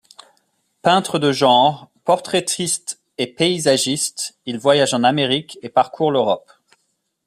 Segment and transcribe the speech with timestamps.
[0.81, 6.51] Peintre de genre, portraitiste et paysagiste, il voyage en Amérique et parcourt l'Europe.